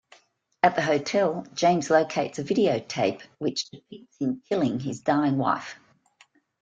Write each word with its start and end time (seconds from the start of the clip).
At 0.63 0.73
the 0.75 0.81
hotel, 0.81 1.45
James 1.53 1.91
locates 1.91 2.39
a 2.39 2.43
videotape 2.43 3.21
which 3.37 3.69
depicts 3.69 4.17
him 4.17 4.41
killing 4.49 4.79
his 4.79 4.99
dying 5.01 5.37
wife. 5.37 5.77